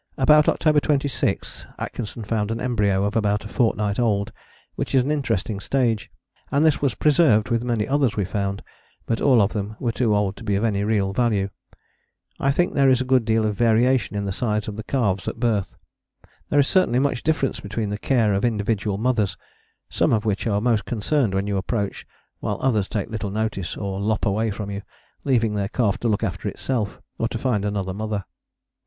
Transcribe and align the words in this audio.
About 0.17 0.49
October 0.49 0.79
26 0.79 1.67
Atkinson 1.77 2.23
found 2.23 2.49
an 2.49 2.59
embryo 2.59 3.03
of 3.05 3.15
about 3.15 3.45
a 3.45 3.47
fortnight 3.47 3.99
old, 3.99 4.31
which 4.73 4.95
is 4.95 5.03
an 5.03 5.11
interesting 5.11 5.59
stage, 5.59 6.09
and 6.51 6.65
this 6.65 6.81
was 6.81 6.95
preserved 6.95 7.49
with 7.49 7.63
many 7.63 7.87
others 7.87 8.17
we 8.17 8.25
found, 8.25 8.63
but 9.05 9.21
all 9.21 9.43
of 9.43 9.53
them 9.53 9.75
were 9.79 9.91
too 9.91 10.15
old 10.15 10.35
to 10.37 10.43
be 10.43 10.55
of 10.55 10.63
any 10.63 10.83
real 10.83 11.13
value. 11.13 11.49
I 12.39 12.51
think 12.51 12.73
there 12.73 12.89
is 12.89 12.99
a 12.99 13.05
good 13.05 13.25
deal 13.25 13.45
of 13.45 13.53
variation 13.55 14.15
in 14.15 14.25
the 14.25 14.31
size 14.31 14.67
of 14.67 14.75
the 14.75 14.81
calves 14.81 15.27
at 15.27 15.39
birth. 15.39 15.75
There 16.49 16.59
is 16.59 16.67
certainly 16.67 16.97
much 16.97 17.21
difference 17.21 17.59
between 17.59 17.91
the 17.91 17.99
care 17.99 18.33
of 18.33 18.43
individual 18.43 18.97
mothers, 18.97 19.37
some 19.87 20.13
of 20.13 20.25
which 20.25 20.47
are 20.47 20.59
most 20.59 20.83
concerned 20.85 21.35
when 21.35 21.45
you 21.45 21.57
approach, 21.57 22.07
while 22.39 22.57
others 22.59 22.87
take 22.89 23.11
little 23.11 23.29
notice 23.29 23.77
or 23.77 23.99
lop 23.99 24.25
away 24.25 24.49
from 24.49 24.71
you, 24.71 24.81
leaving 25.25 25.53
their 25.53 25.69
calf 25.69 25.99
to 25.99 26.07
look 26.07 26.23
after 26.23 26.47
itself, 26.49 26.99
or 27.19 27.27
to 27.27 27.37
find 27.37 27.63
another 27.63 27.93
mother. 27.93 28.25